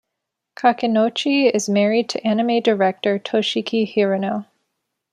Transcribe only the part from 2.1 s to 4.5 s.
anime director Toshiki Hirano.